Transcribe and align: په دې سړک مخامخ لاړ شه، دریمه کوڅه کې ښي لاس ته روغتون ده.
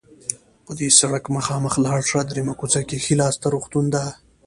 په 0.65 0.71
دې 0.79 0.89
سړک 0.99 1.23
مخامخ 1.37 1.73
لاړ 1.85 1.99
شه، 2.09 2.19
دریمه 2.29 2.53
کوڅه 2.59 2.81
کې 2.87 2.97
ښي 3.03 3.13
لاس 3.21 3.35
ته 3.41 3.47
روغتون 3.53 3.85
ده. 3.95 4.03